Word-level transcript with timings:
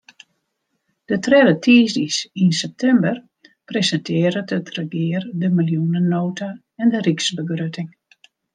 De 1.09 1.17
tredde 1.25 1.53
tiisdeis 1.65 2.17
yn 2.41 2.51
septimber 2.61 3.17
presintearret 3.69 4.49
it 4.57 4.67
regear 4.77 5.23
de 5.41 5.49
miljoenenota 5.57 6.49
en 6.81 6.87
de 6.93 6.99
ryksbegrutting. 7.07 7.89